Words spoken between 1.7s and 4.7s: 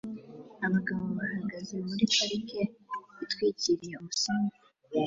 muri parike itwikiriye umusenyi